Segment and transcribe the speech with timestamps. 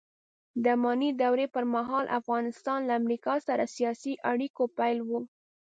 [0.63, 5.09] د اماني دورې پرمهال افغانستان له امریکا سره سیاسي اړیکو پیل و